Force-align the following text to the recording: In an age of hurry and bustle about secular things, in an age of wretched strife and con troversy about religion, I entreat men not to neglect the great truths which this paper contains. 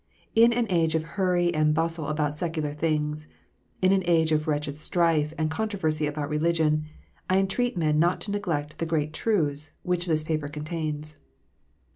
In 0.33 0.51
an 0.51 0.65
age 0.71 0.95
of 0.95 1.03
hurry 1.13 1.53
and 1.53 1.75
bustle 1.75 2.07
about 2.07 2.33
secular 2.33 2.73
things, 2.73 3.27
in 3.83 3.91
an 3.91 4.01
age 4.07 4.31
of 4.31 4.47
wretched 4.47 4.79
strife 4.79 5.31
and 5.37 5.51
con 5.51 5.69
troversy 5.69 6.07
about 6.07 6.27
religion, 6.27 6.87
I 7.29 7.37
entreat 7.37 7.77
men 7.77 7.99
not 7.99 8.19
to 8.21 8.31
neglect 8.31 8.79
the 8.79 8.87
great 8.87 9.13
truths 9.13 9.73
which 9.83 10.07
this 10.07 10.23
paper 10.23 10.47
contains. 10.49 11.17